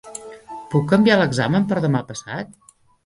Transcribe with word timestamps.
Puc 0.71 0.87
canviar 0.93 1.17
l'examen 1.19 1.67
per 1.73 1.81
demà 1.85 2.05
passat? 2.09 2.59